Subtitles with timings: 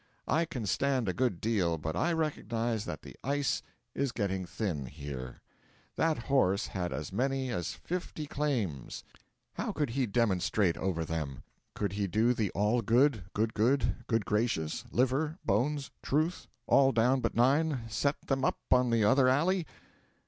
[0.27, 3.61] I can stand a good deal, but I recognise that the ice
[3.93, 5.43] is getting thin here.
[5.95, 9.03] That horse had as many as fifty claims:
[9.53, 11.43] how could he demonstrate over them?
[11.75, 17.21] Could he do the All Good, Good Good, Good Gracious, Liver, Bones, Truth, All down
[17.21, 19.67] but Nine, Set them up on the Other Alley?